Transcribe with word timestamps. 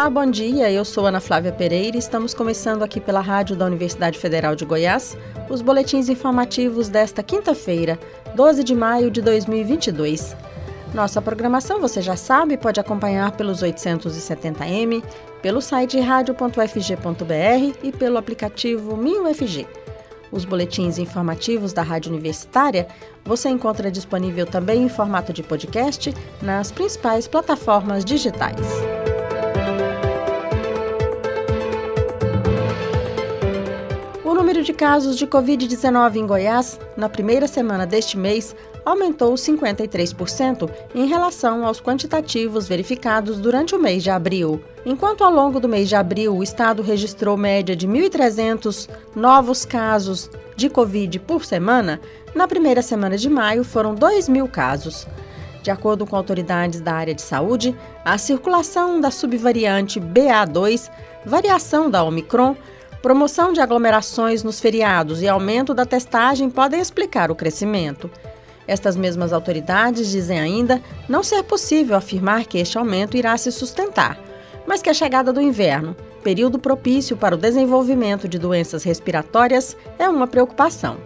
Olá, 0.00 0.08
bom 0.08 0.24
dia. 0.24 0.72
Eu 0.72 0.82
sou 0.82 1.04
Ana 1.04 1.20
Flávia 1.20 1.52
Pereira 1.52 1.94
e 1.94 2.00
estamos 2.00 2.32
começando 2.32 2.82
aqui 2.82 2.98
pela 2.98 3.20
Rádio 3.20 3.54
da 3.54 3.66
Universidade 3.66 4.18
Federal 4.18 4.56
de 4.56 4.64
Goiás 4.64 5.14
os 5.50 5.60
boletins 5.60 6.08
informativos 6.08 6.88
desta 6.88 7.22
quinta-feira, 7.22 7.98
12 8.34 8.64
de 8.64 8.74
maio 8.74 9.10
de 9.10 9.20
2022. 9.20 10.34
Nossa 10.94 11.20
programação, 11.20 11.82
você 11.82 12.00
já 12.00 12.16
sabe, 12.16 12.56
pode 12.56 12.80
acompanhar 12.80 13.32
pelos 13.32 13.62
870m, 13.62 15.04
pelo 15.42 15.60
site 15.60 16.00
radio.fg.br 16.00 17.76
e 17.82 17.92
pelo 17.92 18.16
aplicativo 18.16 18.96
MinUFG. 18.96 19.66
Os 20.32 20.46
boletins 20.46 20.96
informativos 20.96 21.74
da 21.74 21.82
Rádio 21.82 22.10
Universitária 22.10 22.88
você 23.22 23.50
encontra 23.50 23.90
disponível 23.90 24.46
também 24.46 24.82
em 24.82 24.88
formato 24.88 25.30
de 25.30 25.42
podcast 25.42 26.14
nas 26.40 26.72
principais 26.72 27.28
plataformas 27.28 28.02
digitais. 28.02 28.89
Número 34.60 34.64
de 34.64 34.72
casos 34.74 35.16
de 35.16 35.26
Covid-19 35.26 36.16
em 36.16 36.26
Goiás, 36.26 36.78
na 36.94 37.08
primeira 37.08 37.48
semana 37.48 37.86
deste 37.86 38.18
mês, 38.18 38.54
aumentou 38.84 39.32
53% 39.32 40.70
em 40.94 41.06
relação 41.06 41.64
aos 41.64 41.80
quantitativos 41.80 42.68
verificados 42.68 43.38
durante 43.38 43.74
o 43.74 43.78
mês 43.78 44.02
de 44.02 44.10
abril. 44.10 44.62
Enquanto 44.84 45.24
ao 45.24 45.32
longo 45.32 45.60
do 45.60 45.68
mês 45.68 45.88
de 45.88 45.96
abril 45.96 46.36
o 46.36 46.42
estado 46.42 46.82
registrou 46.82 47.38
média 47.38 47.74
de 47.74 47.88
1.300 47.88 48.86
novos 49.16 49.64
casos 49.64 50.28
de 50.56 50.68
Covid 50.68 51.18
por 51.20 51.42
semana, 51.42 51.98
na 52.34 52.46
primeira 52.46 52.82
semana 52.82 53.16
de 53.16 53.30
maio 53.30 53.64
foram 53.64 53.94
2 53.94 54.28
mil 54.28 54.46
casos. 54.46 55.06
De 55.62 55.70
acordo 55.70 56.06
com 56.06 56.16
autoridades 56.16 56.82
da 56.82 56.92
área 56.92 57.14
de 57.14 57.22
saúde, 57.22 57.74
a 58.04 58.18
circulação 58.18 59.00
da 59.00 59.10
subvariante 59.10 59.98
BA2, 59.98 60.90
variação 61.24 61.90
da 61.90 62.04
Omicron, 62.04 62.54
promoção 63.02 63.52
de 63.52 63.60
aglomerações 63.60 64.42
nos 64.42 64.60
feriados 64.60 65.22
e 65.22 65.28
aumento 65.28 65.72
da 65.72 65.86
testagem 65.86 66.50
podem 66.50 66.80
explicar 66.80 67.30
o 67.30 67.34
crescimento. 67.34 68.10
Estas 68.66 68.96
mesmas 68.96 69.32
autoridades 69.32 70.08
dizem 70.08 70.38
ainda 70.38 70.80
não 71.08 71.22
ser 71.22 71.42
possível 71.42 71.96
afirmar 71.96 72.44
que 72.44 72.58
este 72.58 72.78
aumento 72.78 73.16
irá 73.16 73.36
se 73.36 73.50
sustentar, 73.50 74.18
mas 74.66 74.82
que 74.82 74.90
a 74.90 74.94
chegada 74.94 75.32
do 75.32 75.40
inverno, 75.40 75.96
período 76.22 76.58
propício 76.58 77.16
para 77.16 77.34
o 77.34 77.38
desenvolvimento 77.38 78.28
de 78.28 78.38
doenças 78.38 78.84
respiratórias, 78.84 79.76
é 79.98 80.08
uma 80.08 80.26
preocupação. 80.26 80.98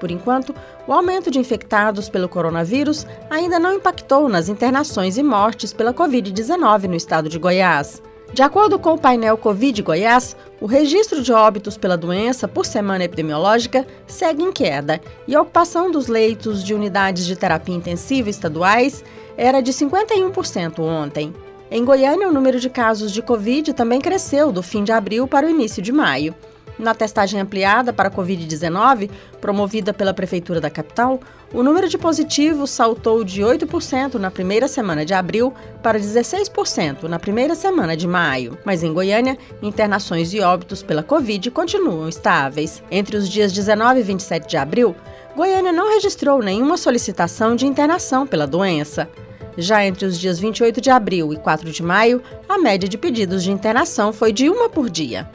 Por 0.00 0.10
enquanto, 0.10 0.54
o 0.86 0.92
aumento 0.92 1.30
de 1.30 1.38
infectados 1.38 2.08
pelo 2.08 2.28
coronavírus 2.28 3.06
ainda 3.28 3.58
não 3.58 3.74
impactou 3.74 4.28
nas 4.28 4.48
internações 4.48 5.18
e 5.18 5.22
mortes 5.22 5.72
pela 5.72 5.92
Covid-19 5.92 6.84
no 6.84 6.94
estado 6.94 7.28
de 7.28 7.38
Goiás. 7.38 8.02
De 8.32 8.42
acordo 8.42 8.78
com 8.78 8.92
o 8.92 8.98
painel 8.98 9.38
Covid 9.38 9.82
Goiás, 9.82 10.36
o 10.60 10.66
registro 10.66 11.22
de 11.22 11.32
óbitos 11.32 11.76
pela 11.78 11.96
doença 11.96 12.46
por 12.46 12.66
semana 12.66 13.04
epidemiológica 13.04 13.86
segue 14.06 14.42
em 14.42 14.52
queda 14.52 15.00
e 15.26 15.34
a 15.34 15.40
ocupação 15.40 15.90
dos 15.90 16.08
leitos 16.08 16.62
de 16.62 16.74
unidades 16.74 17.26
de 17.26 17.34
terapia 17.34 17.74
intensiva 17.74 18.28
estaduais 18.28 19.02
era 19.36 19.60
de 19.60 19.72
51% 19.72 20.80
ontem. 20.80 21.32
Em 21.70 21.84
Goiânia, 21.84 22.28
o 22.28 22.32
número 22.32 22.60
de 22.60 22.70
casos 22.70 23.12
de 23.12 23.22
Covid 23.22 23.72
também 23.72 24.00
cresceu 24.00 24.52
do 24.52 24.62
fim 24.62 24.84
de 24.84 24.92
abril 24.92 25.26
para 25.26 25.46
o 25.46 25.50
início 25.50 25.82
de 25.82 25.92
maio. 25.92 26.34
Na 26.78 26.94
testagem 26.94 27.40
ampliada 27.40 27.92
para 27.92 28.08
a 28.08 28.10
Covid-19, 28.10 29.10
promovida 29.40 29.92
pela 29.92 30.14
Prefeitura 30.14 30.60
da 30.60 30.70
capital, 30.70 31.18
o 31.52 31.62
número 31.62 31.88
de 31.88 31.98
positivos 31.98 32.70
saltou 32.70 33.24
de 33.24 33.42
8% 33.42 34.14
na 34.14 34.30
primeira 34.30 34.68
semana 34.68 35.04
de 35.04 35.12
abril 35.12 35.52
para 35.82 35.98
16% 35.98 37.04
na 37.04 37.18
primeira 37.18 37.54
semana 37.54 37.96
de 37.96 38.06
maio. 38.06 38.56
Mas 38.64 38.84
em 38.84 38.92
Goiânia, 38.92 39.36
internações 39.60 40.32
e 40.32 40.40
óbitos 40.40 40.82
pela 40.82 41.02
Covid 41.02 41.50
continuam 41.50 42.08
estáveis. 42.08 42.82
Entre 42.90 43.16
os 43.16 43.28
dias 43.28 43.52
19 43.52 44.00
e 44.00 44.02
27 44.02 44.48
de 44.48 44.56
abril, 44.56 44.94
Goiânia 45.34 45.72
não 45.72 45.92
registrou 45.92 46.40
nenhuma 46.42 46.76
solicitação 46.76 47.56
de 47.56 47.66
internação 47.66 48.26
pela 48.26 48.46
doença. 48.46 49.08
Já 49.56 49.84
entre 49.84 50.06
os 50.06 50.16
dias 50.16 50.38
28 50.38 50.80
de 50.80 50.90
abril 50.90 51.32
e 51.32 51.36
4 51.36 51.72
de 51.72 51.82
maio, 51.82 52.22
a 52.48 52.58
média 52.58 52.88
de 52.88 52.96
pedidos 52.96 53.42
de 53.42 53.50
internação 53.50 54.12
foi 54.12 54.32
de 54.32 54.48
uma 54.48 54.68
por 54.68 54.88
dia. 54.88 55.28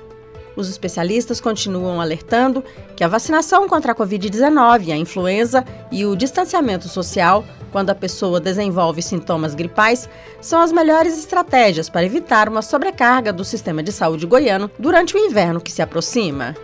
Os 0.56 0.69
especialistas 0.69 1.41
continuam 1.41 2.00
alertando 2.00 2.64
que 2.96 3.03
a 3.03 3.08
vacinação 3.08 3.68
contra 3.68 3.91
a 3.91 3.96
Covid-19, 3.96 4.91
a 4.91 4.97
influenza 4.97 5.66
e 5.91 6.06
o 6.06 6.16
distanciamento 6.16 6.88
social, 6.88 7.44
quando 7.72 7.90
a 7.90 7.96
pessoa 7.96 8.40
desenvolve 8.40 9.02
sintomas 9.02 9.56
gripais, 9.56 10.08
são 10.40 10.62
as 10.62 10.72
melhores 10.72 11.18
estratégias 11.18 11.90
para 11.90 12.06
evitar 12.06 12.47
uma 12.47 12.62
sobrecarga 12.62 13.34
do 13.34 13.44
sistema 13.44 13.81
de 13.81 13.91
saúde 13.91 14.28
goiano 14.28 14.69
durante 14.78 15.16
o 15.16 15.19
inverno 15.19 15.59
que 15.59 15.72
se 15.72 15.81
aproxima. 15.81 16.56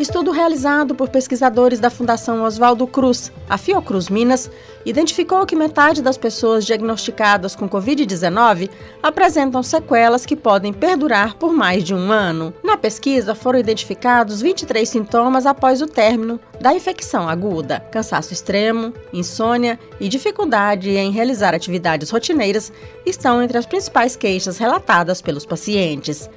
Estudo 0.00 0.30
realizado 0.30 0.94
por 0.94 1.10
pesquisadores 1.10 1.78
da 1.78 1.90
Fundação 1.90 2.42
Oswaldo 2.42 2.86
Cruz, 2.86 3.30
a 3.46 3.58
Fiocruz 3.58 4.08
Minas, 4.08 4.50
identificou 4.82 5.44
que 5.44 5.54
metade 5.54 6.00
das 6.00 6.16
pessoas 6.16 6.64
diagnosticadas 6.64 7.54
com 7.54 7.68
Covid-19 7.68 8.70
apresentam 9.02 9.62
sequelas 9.62 10.24
que 10.24 10.34
podem 10.34 10.72
perdurar 10.72 11.36
por 11.36 11.52
mais 11.52 11.84
de 11.84 11.94
um 11.94 12.10
ano. 12.10 12.54
Na 12.64 12.78
pesquisa, 12.78 13.34
foram 13.34 13.58
identificados 13.58 14.40
23 14.40 14.88
sintomas 14.88 15.44
após 15.44 15.82
o 15.82 15.86
término 15.86 16.40
da 16.62 16.72
infecção 16.72 17.28
aguda: 17.28 17.80
cansaço 17.92 18.32
extremo, 18.32 18.94
insônia 19.12 19.78
e 20.00 20.08
dificuldade 20.08 20.88
em 20.88 21.10
realizar 21.10 21.54
atividades 21.54 22.08
rotineiras 22.08 22.72
estão 23.04 23.42
entre 23.42 23.58
as 23.58 23.66
principais 23.66 24.16
queixas 24.16 24.56
relatadas 24.56 25.20
pelos 25.20 25.44
pacientes. 25.44 26.30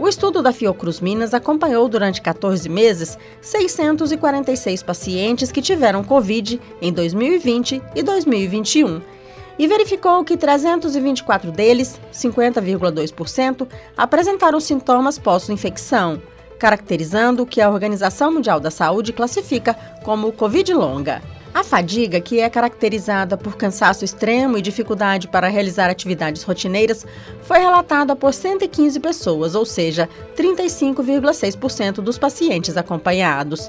O 0.00 0.08
estudo 0.08 0.42
da 0.42 0.50
Fiocruz 0.50 0.98
Minas 0.98 1.34
acompanhou 1.34 1.86
durante 1.86 2.22
14 2.22 2.66
meses 2.70 3.18
646 3.42 4.82
pacientes 4.82 5.52
que 5.52 5.60
tiveram 5.60 6.02
Covid 6.02 6.58
em 6.80 6.90
2020 6.90 7.82
e 7.94 8.02
2021 8.02 9.02
e 9.58 9.66
verificou 9.66 10.24
que 10.24 10.38
324 10.38 11.52
deles, 11.52 12.00
50,2%, 12.14 13.68
apresentaram 13.94 14.58
sintomas 14.58 15.18
pós-infecção, 15.18 16.22
caracterizando 16.58 17.42
o 17.42 17.46
que 17.46 17.60
a 17.60 17.68
Organização 17.68 18.32
Mundial 18.32 18.58
da 18.58 18.70
Saúde 18.70 19.12
classifica 19.12 19.74
como 20.02 20.32
Covid 20.32 20.72
longa. 20.72 21.20
A 21.52 21.64
fadiga, 21.64 22.20
que 22.20 22.38
é 22.38 22.48
caracterizada 22.48 23.36
por 23.36 23.56
cansaço 23.56 24.04
extremo 24.04 24.56
e 24.56 24.62
dificuldade 24.62 25.26
para 25.26 25.48
realizar 25.48 25.90
atividades 25.90 26.44
rotineiras, 26.44 27.04
foi 27.42 27.58
relatada 27.58 28.14
por 28.14 28.32
115 28.32 29.00
pessoas, 29.00 29.56
ou 29.56 29.64
seja, 29.64 30.08
35,6% 30.36 31.94
dos 31.94 32.18
pacientes 32.18 32.76
acompanhados. 32.76 33.68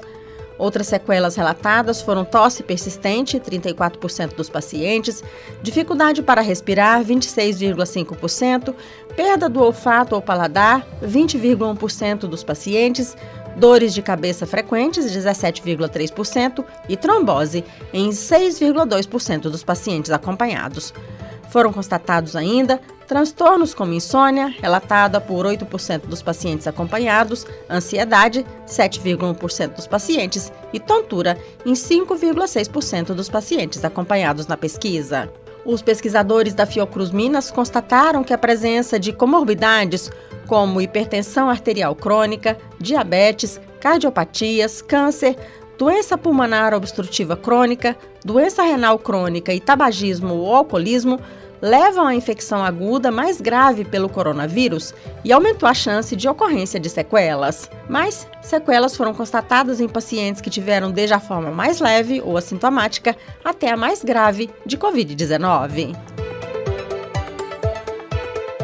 Outras 0.56 0.86
sequelas 0.86 1.34
relatadas 1.34 2.00
foram 2.00 2.24
tosse 2.24 2.62
persistente, 2.62 3.40
34% 3.40 4.36
dos 4.36 4.48
pacientes, 4.48 5.24
dificuldade 5.60 6.22
para 6.22 6.40
respirar, 6.40 7.02
26,5%, 7.04 8.72
perda 9.16 9.48
do 9.48 9.60
olfato 9.60 10.14
ou 10.14 10.22
paladar, 10.22 10.86
20,1% 11.02 12.28
dos 12.28 12.44
pacientes, 12.44 13.16
dores 13.56 13.94
de 13.94 14.02
cabeça 14.02 14.46
frequentes, 14.46 15.04
17,3%, 15.06 16.64
e 16.88 16.96
trombose, 16.96 17.64
em 17.92 18.10
6,2% 18.10 19.42
dos 19.42 19.62
pacientes 19.62 20.10
acompanhados. 20.10 20.92
Foram 21.50 21.72
constatados 21.72 22.34
ainda 22.34 22.80
transtornos 23.06 23.74
como 23.74 23.92
insônia, 23.92 24.46
relatada 24.46 25.20
por 25.20 25.44
8% 25.44 26.06
dos 26.06 26.22
pacientes 26.22 26.66
acompanhados, 26.66 27.46
ansiedade, 27.68 28.46
7,1% 28.66 29.76
dos 29.76 29.86
pacientes, 29.86 30.50
e 30.72 30.80
tontura, 30.80 31.38
em 31.66 31.74
5,6% 31.74 33.08
dos 33.08 33.28
pacientes 33.28 33.84
acompanhados 33.84 34.46
na 34.46 34.56
pesquisa. 34.56 35.30
Os 35.64 35.80
pesquisadores 35.80 36.54
da 36.54 36.66
Fiocruz 36.66 37.12
Minas 37.12 37.50
constataram 37.50 38.24
que 38.24 38.32
a 38.32 38.38
presença 38.38 38.98
de 38.98 39.12
comorbidades 39.12 40.10
como 40.46 40.80
hipertensão 40.80 41.48
arterial 41.48 41.94
crônica, 41.94 42.58
diabetes, 42.80 43.60
cardiopatias, 43.80 44.82
câncer, 44.82 45.36
doença 45.78 46.18
pulmonar 46.18 46.74
obstrutiva 46.74 47.36
crônica, 47.36 47.96
doença 48.24 48.62
renal 48.62 48.98
crônica 48.98 49.54
e 49.54 49.60
tabagismo 49.60 50.34
ou 50.34 50.54
alcoolismo 50.54 51.20
levam 51.62 52.08
à 52.08 52.14
infecção 52.14 52.64
aguda 52.64 53.12
mais 53.12 53.40
grave 53.40 53.84
pelo 53.84 54.08
coronavírus 54.08 54.92
e 55.24 55.32
aumentou 55.32 55.68
a 55.68 55.72
chance 55.72 56.16
de 56.16 56.28
ocorrência 56.28 56.80
de 56.80 56.90
sequelas. 56.90 57.70
Mas 57.88 58.26
sequelas 58.42 58.96
foram 58.96 59.14
constatadas 59.14 59.80
em 59.80 59.88
pacientes 59.88 60.42
que 60.42 60.50
tiveram 60.50 60.90
desde 60.90 61.14
a 61.14 61.20
forma 61.20 61.52
mais 61.52 61.78
leve 61.78 62.20
ou 62.20 62.36
assintomática 62.36 63.16
até 63.44 63.70
a 63.70 63.76
mais 63.76 64.02
grave 64.02 64.50
de 64.66 64.76
Covid-19. 64.76 65.96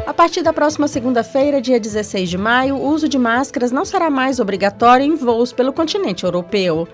A 0.05 0.15
partir 0.15 0.43
da 0.43 0.53
próxima 0.53 0.89
segunda-feira, 0.89 1.61
dia 1.61 1.79
16 1.79 2.29
de 2.29 2.37
maio, 2.37 2.75
o 2.75 2.89
uso 2.89 3.09
de 3.09 3.17
máscaras 3.17 3.71
não 3.71 3.85
será 3.85 4.11
mais 4.11 4.41
obrigatório 4.41 5.07
em 5.07 5.15
voos 5.15 5.53
pelo 5.53 5.73
continente 5.73 6.25
europeu. 6.25 6.89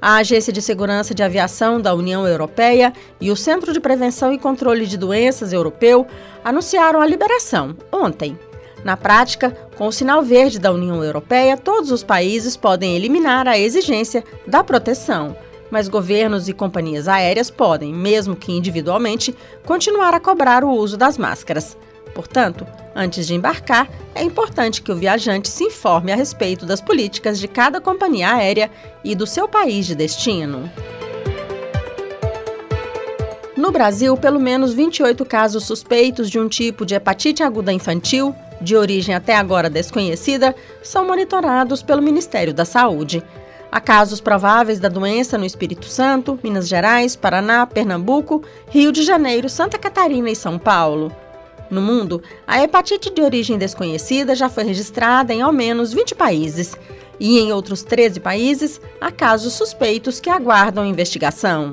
A 0.00 0.18
Agência 0.18 0.52
de 0.52 0.62
Segurança 0.62 1.12
de 1.12 1.24
Aviação 1.24 1.80
da 1.80 1.92
União 1.92 2.24
Europeia 2.24 2.92
e 3.20 3.32
o 3.32 3.36
Centro 3.36 3.72
de 3.72 3.80
Prevenção 3.80 4.32
e 4.32 4.38
Controle 4.38 4.86
de 4.86 4.96
Doenças 4.96 5.52
Europeu 5.52 6.06
anunciaram 6.44 7.00
a 7.00 7.06
liberação 7.06 7.76
ontem. 7.90 8.38
Na 8.84 8.96
prática, 8.96 9.50
com 9.76 9.88
o 9.88 9.92
sinal 9.92 10.22
verde 10.22 10.60
da 10.60 10.70
União 10.70 11.02
Europeia, 11.02 11.56
todos 11.56 11.90
os 11.90 12.04
países 12.04 12.56
podem 12.56 12.94
eliminar 12.94 13.48
a 13.48 13.58
exigência 13.58 14.22
da 14.46 14.62
proteção. 14.62 15.36
Mas 15.68 15.88
governos 15.88 16.48
e 16.48 16.52
companhias 16.52 17.08
aéreas 17.08 17.50
podem, 17.50 17.92
mesmo 17.92 18.36
que 18.36 18.52
individualmente, 18.52 19.34
continuar 19.66 20.14
a 20.14 20.20
cobrar 20.20 20.62
o 20.62 20.70
uso 20.70 20.96
das 20.96 21.18
máscaras. 21.18 21.76
Portanto, 22.18 22.66
antes 22.96 23.28
de 23.28 23.34
embarcar, 23.36 23.88
é 24.12 24.24
importante 24.24 24.82
que 24.82 24.90
o 24.90 24.96
viajante 24.96 25.48
se 25.48 25.62
informe 25.62 26.10
a 26.10 26.16
respeito 26.16 26.66
das 26.66 26.80
políticas 26.80 27.38
de 27.38 27.46
cada 27.46 27.80
companhia 27.80 28.34
aérea 28.34 28.68
e 29.04 29.14
do 29.14 29.24
seu 29.24 29.46
país 29.46 29.86
de 29.86 29.94
destino. 29.94 30.68
No 33.56 33.70
Brasil, 33.70 34.16
pelo 34.16 34.40
menos 34.40 34.74
28 34.74 35.24
casos 35.24 35.62
suspeitos 35.62 36.28
de 36.28 36.40
um 36.40 36.48
tipo 36.48 36.84
de 36.84 36.96
hepatite 36.96 37.44
aguda 37.44 37.72
infantil, 37.72 38.34
de 38.60 38.74
origem 38.74 39.14
até 39.14 39.36
agora 39.36 39.70
desconhecida, 39.70 40.56
são 40.82 41.06
monitorados 41.06 41.84
pelo 41.84 42.02
Ministério 42.02 42.52
da 42.52 42.64
Saúde. 42.64 43.22
Há 43.70 43.80
casos 43.80 44.20
prováveis 44.20 44.80
da 44.80 44.88
doença 44.88 45.38
no 45.38 45.44
Espírito 45.44 45.86
Santo, 45.86 46.36
Minas 46.42 46.66
Gerais, 46.66 47.14
Paraná, 47.14 47.64
Pernambuco, 47.64 48.42
Rio 48.70 48.90
de 48.90 49.04
Janeiro, 49.04 49.48
Santa 49.48 49.78
Catarina 49.78 50.28
e 50.28 50.34
São 50.34 50.58
Paulo. 50.58 51.12
No 51.70 51.82
mundo, 51.82 52.22
a 52.46 52.62
hepatite 52.62 53.10
de 53.10 53.20
origem 53.20 53.58
desconhecida 53.58 54.34
já 54.34 54.48
foi 54.48 54.64
registrada 54.64 55.34
em 55.34 55.42
ao 55.42 55.52
menos 55.52 55.92
20 55.92 56.14
países. 56.14 56.76
E 57.20 57.38
em 57.38 57.52
outros 57.52 57.82
13 57.82 58.20
países, 58.20 58.80
há 59.00 59.10
casos 59.10 59.52
suspeitos 59.52 60.20
que 60.20 60.30
aguardam 60.30 60.86
investigação. 60.86 61.72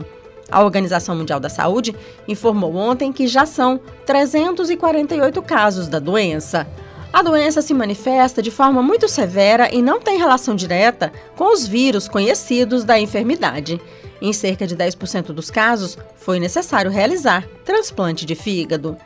A 0.52 0.64
Organização 0.64 1.16
Mundial 1.16 1.40
da 1.40 1.50
Saúde 1.50 1.96
informou 2.28 2.76
ontem 2.76 3.12
que 3.12 3.28
já 3.28 3.46
são 3.46 3.80
348 4.06 5.42
casos 5.42 5.88
da 5.88 6.00
doença. 6.00 6.68
A 7.12 7.22
doença 7.22 7.62
se 7.62 7.74
manifesta 7.74 8.42
de 8.42 8.52
forma 8.52 8.84
muito 8.84 9.08
severa 9.08 9.74
e 9.74 9.82
não 9.82 10.02
tem 10.02 10.18
relação 10.18 10.56
direta 10.56 11.12
com 11.36 11.54
os 11.54 11.66
vírus 11.66 12.08
conhecidos 12.08 12.84
da 12.84 13.00
enfermidade. 13.00 13.80
Em 14.22 14.34
cerca 14.34 14.68
de 14.68 14.76
10% 14.76 15.28
dos 15.28 15.50
casos, 15.50 15.98
foi 16.16 16.40
necessário 16.40 16.92
realizar 16.92 17.48
transplante 17.64 18.26
de 18.26 18.36
fígado. 18.36 18.98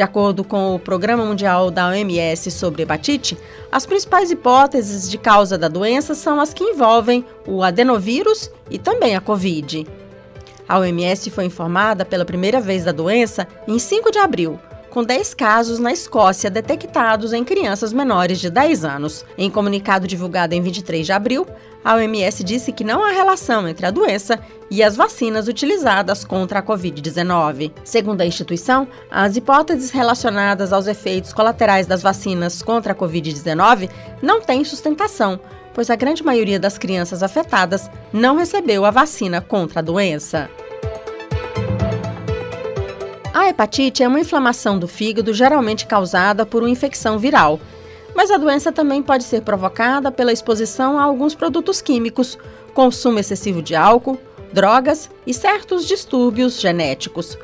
De 0.00 0.04
acordo 0.04 0.42
com 0.42 0.74
o 0.74 0.78
Programa 0.78 1.26
Mundial 1.26 1.70
da 1.70 1.88
OMS 1.88 2.50
sobre 2.50 2.84
hepatite, 2.84 3.36
as 3.70 3.84
principais 3.84 4.30
hipóteses 4.30 5.10
de 5.10 5.18
causa 5.18 5.58
da 5.58 5.68
doença 5.68 6.14
são 6.14 6.40
as 6.40 6.54
que 6.54 6.64
envolvem 6.64 7.22
o 7.46 7.62
adenovírus 7.62 8.50
e 8.70 8.78
também 8.78 9.14
a 9.14 9.20
Covid. 9.20 9.86
A 10.66 10.78
OMS 10.78 11.28
foi 11.28 11.44
informada 11.44 12.02
pela 12.02 12.24
primeira 12.24 12.62
vez 12.62 12.82
da 12.82 12.92
doença 12.92 13.46
em 13.68 13.78
5 13.78 14.10
de 14.10 14.18
abril, 14.18 14.58
com 14.90 15.04
10 15.04 15.34
casos 15.34 15.78
na 15.78 15.92
Escócia 15.92 16.50
detectados 16.50 17.32
em 17.32 17.44
crianças 17.44 17.92
menores 17.92 18.40
de 18.40 18.50
10 18.50 18.84
anos. 18.84 19.24
Em 19.38 19.48
comunicado 19.48 20.06
divulgado 20.06 20.54
em 20.54 20.60
23 20.60 21.06
de 21.06 21.12
abril, 21.12 21.46
a 21.84 21.94
OMS 21.94 22.44
disse 22.44 22.72
que 22.72 22.84
não 22.84 23.02
há 23.02 23.10
relação 23.10 23.66
entre 23.66 23.86
a 23.86 23.90
doença 23.90 24.38
e 24.70 24.82
as 24.82 24.96
vacinas 24.96 25.48
utilizadas 25.48 26.24
contra 26.24 26.58
a 26.58 26.62
Covid-19. 26.62 27.72
Segundo 27.84 28.20
a 28.20 28.26
instituição, 28.26 28.86
as 29.10 29.36
hipóteses 29.36 29.90
relacionadas 29.90 30.72
aos 30.72 30.86
efeitos 30.86 31.32
colaterais 31.32 31.86
das 31.86 32.02
vacinas 32.02 32.62
contra 32.62 32.92
a 32.92 32.96
Covid-19 32.96 33.88
não 34.20 34.40
têm 34.40 34.64
sustentação, 34.64 35.40
pois 35.72 35.88
a 35.88 35.96
grande 35.96 36.22
maioria 36.22 36.60
das 36.60 36.76
crianças 36.76 37.22
afetadas 37.22 37.90
não 38.12 38.36
recebeu 38.36 38.84
a 38.84 38.90
vacina 38.90 39.40
contra 39.40 39.80
a 39.80 39.82
doença. 39.82 40.50
A 43.40 43.48
hepatite 43.48 44.02
é 44.02 44.06
uma 44.06 44.20
inflamação 44.20 44.78
do 44.78 44.86
fígado 44.86 45.32
geralmente 45.32 45.86
causada 45.86 46.44
por 46.44 46.62
uma 46.62 46.68
infecção 46.68 47.18
viral, 47.18 47.58
mas 48.14 48.30
a 48.30 48.36
doença 48.36 48.70
também 48.70 49.02
pode 49.02 49.24
ser 49.24 49.40
provocada 49.40 50.12
pela 50.12 50.30
exposição 50.30 50.98
a 50.98 51.04
alguns 51.04 51.34
produtos 51.34 51.80
químicos, 51.80 52.36
consumo 52.74 53.18
excessivo 53.18 53.62
de 53.62 53.74
álcool, 53.74 54.18
drogas 54.52 55.08
e 55.26 55.32
certos 55.32 55.86
distúrbios 55.86 56.60
genéticos. 56.60 57.38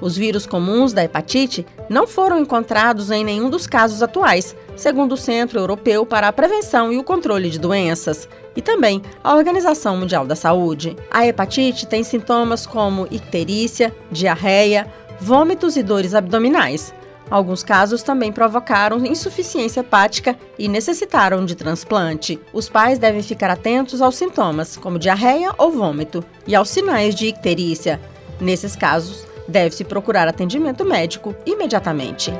Os 0.00 0.16
vírus 0.16 0.46
comuns 0.46 0.92
da 0.92 1.04
hepatite 1.04 1.64
não 1.88 2.08
foram 2.08 2.40
encontrados 2.40 3.12
em 3.12 3.24
nenhum 3.24 3.48
dos 3.48 3.68
casos 3.68 4.02
atuais, 4.02 4.54
segundo 4.74 5.12
o 5.12 5.16
Centro 5.16 5.60
Europeu 5.60 6.04
para 6.04 6.26
a 6.26 6.32
Prevenção 6.32 6.92
e 6.92 6.98
o 6.98 7.04
Controle 7.04 7.50
de 7.50 7.60
Doenças 7.60 8.28
e 8.56 8.60
também 8.60 9.00
a 9.22 9.34
Organização 9.34 9.96
Mundial 9.96 10.26
da 10.26 10.34
Saúde. 10.34 10.96
A 11.08 11.24
hepatite 11.24 11.86
tem 11.86 12.02
sintomas 12.02 12.66
como 12.66 13.06
icterícia, 13.10 13.94
diarreia, 14.10 14.92
vômitos 15.20 15.76
e 15.76 15.82
dores 15.82 16.14
abdominais. 16.14 16.94
Alguns 17.28 17.62
casos 17.64 18.02
também 18.02 18.30
provocaram 18.30 19.04
insuficiência 19.04 19.80
hepática 19.80 20.36
e 20.58 20.68
necessitaram 20.68 21.44
de 21.44 21.56
transplante. 21.56 22.38
Os 22.52 22.68
pais 22.68 22.98
devem 22.98 23.22
ficar 23.22 23.50
atentos 23.50 24.00
aos 24.00 24.16
sintomas, 24.16 24.76
como 24.76 24.98
diarreia 24.98 25.52
ou 25.58 25.72
vômito, 25.72 26.24
e 26.46 26.54
aos 26.54 26.68
sinais 26.68 27.14
de 27.14 27.26
icterícia. 27.26 28.00
Nesses 28.40 28.76
casos, 28.76 29.26
deve-se 29.48 29.84
procurar 29.84 30.28
atendimento 30.28 30.84
médico 30.84 31.34
imediatamente. 31.44 32.32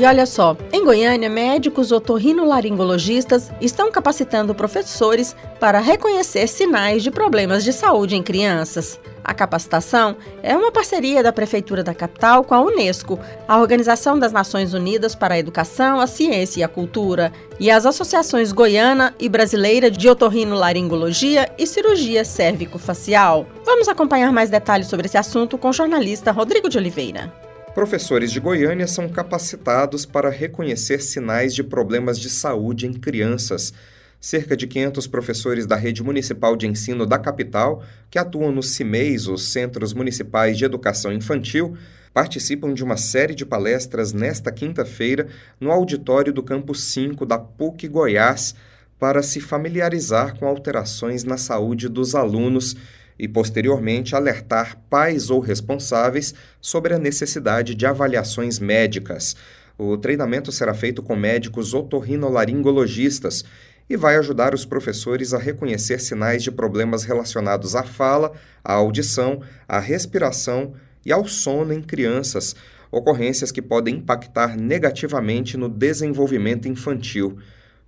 E 0.00 0.04
olha 0.06 0.24
só, 0.24 0.56
em 0.72 0.82
Goiânia, 0.82 1.28
médicos 1.28 1.92
otorrinolaringologistas 1.92 3.50
estão 3.60 3.92
capacitando 3.92 4.54
professores 4.54 5.36
para 5.60 5.78
reconhecer 5.78 6.46
sinais 6.46 7.02
de 7.02 7.10
problemas 7.10 7.62
de 7.62 7.70
saúde 7.70 8.16
em 8.16 8.22
crianças. 8.22 8.98
A 9.22 9.34
capacitação 9.34 10.16
é 10.42 10.56
uma 10.56 10.72
parceria 10.72 11.22
da 11.22 11.34
Prefeitura 11.34 11.84
da 11.84 11.92
capital 11.92 12.42
com 12.44 12.54
a 12.54 12.62
Unesco, 12.62 13.20
a 13.46 13.60
Organização 13.60 14.18
das 14.18 14.32
Nações 14.32 14.72
Unidas 14.72 15.14
para 15.14 15.34
a 15.34 15.38
Educação, 15.38 16.00
a 16.00 16.06
Ciência 16.06 16.60
e 16.60 16.62
a 16.62 16.68
Cultura, 16.68 17.30
e 17.58 17.70
as 17.70 17.84
associações 17.84 18.52
goiana 18.52 19.14
e 19.20 19.28
brasileira 19.28 19.90
de 19.90 20.08
otorrinolaringologia 20.08 21.52
e 21.58 21.66
cirurgia 21.66 22.24
cérvico-facial. 22.24 23.46
Vamos 23.66 23.86
acompanhar 23.86 24.32
mais 24.32 24.48
detalhes 24.48 24.86
sobre 24.86 25.04
esse 25.04 25.18
assunto 25.18 25.58
com 25.58 25.68
o 25.68 25.74
jornalista 25.74 26.32
Rodrigo 26.32 26.70
de 26.70 26.78
Oliveira. 26.78 27.39
Professores 27.74 28.32
de 28.32 28.40
Goiânia 28.40 28.88
são 28.88 29.08
capacitados 29.08 30.04
para 30.04 30.28
reconhecer 30.28 31.00
sinais 31.00 31.54
de 31.54 31.62
problemas 31.62 32.18
de 32.18 32.28
saúde 32.28 32.84
em 32.84 32.92
crianças. 32.92 33.72
Cerca 34.20 34.56
de 34.56 34.66
500 34.66 35.06
professores 35.06 35.66
da 35.66 35.76
rede 35.76 36.02
municipal 36.02 36.56
de 36.56 36.66
ensino 36.66 37.06
da 37.06 37.16
capital, 37.16 37.84
que 38.10 38.18
atuam 38.18 38.50
nos 38.50 38.72
CIMEIs, 38.72 39.28
os 39.28 39.52
Centros 39.52 39.94
Municipais 39.94 40.58
de 40.58 40.64
Educação 40.64 41.12
Infantil, 41.12 41.76
participam 42.12 42.74
de 42.74 42.82
uma 42.82 42.96
série 42.96 43.36
de 43.36 43.46
palestras 43.46 44.12
nesta 44.12 44.50
quinta-feira 44.50 45.28
no 45.60 45.70
auditório 45.70 46.32
do 46.32 46.42
Campus 46.42 46.82
5 46.84 47.24
da 47.24 47.38
PUC 47.38 47.86
Goiás 47.86 48.52
para 48.98 49.22
se 49.22 49.40
familiarizar 49.40 50.36
com 50.36 50.46
alterações 50.46 51.22
na 51.22 51.36
saúde 51.36 51.88
dos 51.88 52.16
alunos 52.16 52.76
e, 53.20 53.28
posteriormente, 53.28 54.16
alertar 54.16 54.78
pais 54.88 55.28
ou 55.28 55.40
responsáveis 55.40 56.34
sobre 56.58 56.94
a 56.94 56.98
necessidade 56.98 57.74
de 57.74 57.84
avaliações 57.84 58.58
médicas. 58.58 59.36
O 59.76 59.98
treinamento 59.98 60.50
será 60.50 60.72
feito 60.72 61.02
com 61.02 61.14
médicos 61.14 61.74
otorrinolaringologistas 61.74 63.44
e 63.90 63.94
vai 63.94 64.16
ajudar 64.16 64.54
os 64.54 64.64
professores 64.64 65.34
a 65.34 65.38
reconhecer 65.38 66.00
sinais 66.00 66.42
de 66.42 66.50
problemas 66.50 67.04
relacionados 67.04 67.76
à 67.76 67.82
fala, 67.82 68.32
à 68.64 68.72
audição, 68.72 69.42
à 69.68 69.78
respiração 69.78 70.72
e 71.04 71.12
ao 71.12 71.28
sono 71.28 71.74
em 71.74 71.82
crianças, 71.82 72.56
ocorrências 72.90 73.52
que 73.52 73.60
podem 73.60 73.96
impactar 73.96 74.56
negativamente 74.56 75.58
no 75.58 75.68
desenvolvimento 75.68 76.68
infantil. 76.68 77.38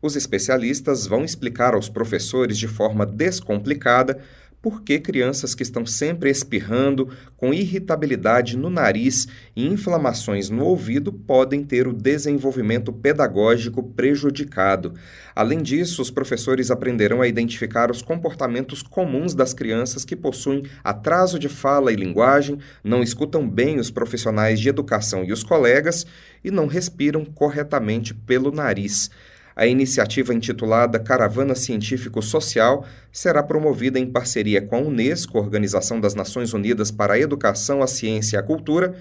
Os 0.02 0.14
especialistas 0.14 1.06
vão 1.06 1.24
explicar 1.24 1.74
aos 1.74 1.88
professores 1.88 2.58
de 2.58 2.68
forma 2.68 3.06
descomplicada 3.06 4.20
por 4.62 4.83
que 4.83 5.00
crianças 5.00 5.57
que 5.57 5.64
estão 5.64 5.85
sempre 5.85 6.31
espirrando, 6.31 7.09
com 7.37 7.52
irritabilidade 7.52 8.57
no 8.57 8.71
nariz 8.71 9.26
e 9.57 9.66
inflamações 9.66 10.49
no 10.49 10.64
ouvido 10.64 11.12
podem 11.12 11.64
ter 11.64 11.88
o 11.88 11.92
desenvolvimento 11.92 12.92
pedagógico 12.92 13.83
prejudicado. 13.83 14.95
Além 15.35 15.61
disso, 15.61 16.00
os 16.00 16.12
professores 16.12 16.71
aprenderão 16.71 17.21
a 17.21 17.26
identificar 17.26 17.90
os 17.90 18.00
comportamentos 18.00 18.83
comuns 18.83 19.35
das 19.35 19.52
crianças 19.52 20.04
que 20.04 20.14
possuem 20.14 20.62
atraso 20.85 21.40
de 21.40 21.49
fala 21.49 21.92
e 21.92 21.97
linguagem, 21.97 22.59
não 22.85 23.02
escutam 23.02 23.49
bem 23.49 23.81
os 23.81 23.90
profissionais 23.90 24.61
de 24.61 24.69
educação 24.69 25.25
e 25.25 25.33
os 25.33 25.42
colegas 25.42 26.07
e 26.45 26.50
não 26.52 26.66
respiram 26.66 27.25
corretamente 27.25 28.14
pelo 28.14 28.52
nariz. 28.52 29.11
A 29.54 29.66
iniciativa 29.66 30.32
intitulada 30.32 30.99
Caravana 30.99 31.54
Científico-Social 31.54 32.87
será 33.12 33.42
promovida 33.42 33.99
em 33.99 34.06
parceria 34.06 34.62
com 34.62 34.76
a 34.76 34.80
Unesco, 34.80 35.38
Organização 35.38 36.00
das 36.00 36.14
Nações 36.14 36.54
Unidas 36.54 36.90
para 36.90 37.14
a 37.14 37.18
Educação, 37.18 37.82
a 37.82 37.87
Ciência 37.87 38.37
e 38.37 38.40
a 38.40 38.42
Cultura, 38.42 38.94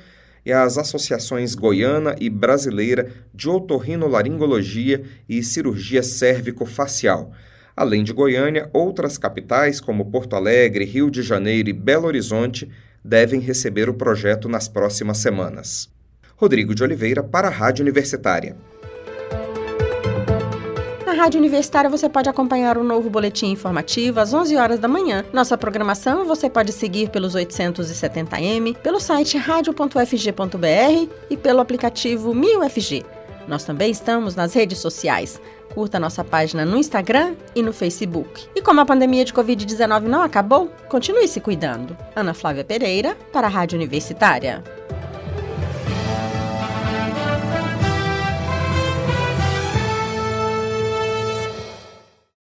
e 0.45 0.51
as 0.51 0.77
associações 0.77 1.55
goiana 1.55 2.15
e 2.19 2.29
brasileira 2.29 3.09
de 3.33 3.47
otorrinolaringologia 3.47 5.03
e 5.29 5.41
cirurgia 5.43 6.03
cérvico-facial. 6.03 7.31
Além 7.75 8.03
de 8.03 8.11
Goiânia, 8.11 8.69
outras 8.73 9.17
capitais, 9.17 9.79
como 9.79 10.11
Porto 10.11 10.35
Alegre, 10.35 10.83
Rio 10.83 11.09
de 11.09 11.21
Janeiro 11.21 11.69
e 11.69 11.73
Belo 11.73 12.07
Horizonte, 12.07 12.69
devem 13.03 13.39
receber 13.39 13.89
o 13.89 13.93
projeto 13.93 14.49
nas 14.49 14.67
próximas 14.67 15.19
semanas. 15.19 15.89
Rodrigo 16.35 16.75
de 16.75 16.83
Oliveira, 16.83 17.23
para 17.23 17.47
a 17.47 17.51
Rádio 17.51 17.83
Universitária. 17.83 18.55
Na 21.11 21.17
Rádio 21.23 21.39
Universitária 21.39 21.89
você 21.89 22.07
pode 22.07 22.29
acompanhar 22.29 22.77
o 22.77 22.85
novo 22.85 23.09
boletim 23.09 23.47
informativo 23.47 24.21
às 24.21 24.33
11 24.33 24.55
horas 24.55 24.79
da 24.79 24.87
manhã. 24.87 25.25
Nossa 25.33 25.57
programação 25.57 26.23
você 26.23 26.49
pode 26.49 26.71
seguir 26.71 27.09
pelos 27.09 27.35
870m, 27.35 28.77
pelo 28.77 28.97
site 28.97 29.37
radio.fg.br 29.37 31.13
e 31.29 31.35
pelo 31.35 31.59
aplicativo 31.59 32.33
1000FG. 32.33 33.05
Nós 33.45 33.65
também 33.65 33.91
estamos 33.91 34.35
nas 34.35 34.53
redes 34.53 34.79
sociais. 34.79 35.41
Curta 35.73 35.99
nossa 35.99 36.23
página 36.23 36.63
no 36.63 36.77
Instagram 36.77 37.35
e 37.53 37.61
no 37.61 37.73
Facebook. 37.73 38.47
E 38.55 38.61
como 38.61 38.79
a 38.79 38.85
pandemia 38.85 39.25
de 39.25 39.33
Covid-19 39.33 40.03
não 40.03 40.21
acabou, 40.21 40.71
continue 40.87 41.27
se 41.27 41.41
cuidando. 41.41 41.97
Ana 42.15 42.33
Flávia 42.33 42.63
Pereira, 42.63 43.17
para 43.33 43.47
a 43.47 43.49
Rádio 43.49 43.75
Universitária. 43.77 44.63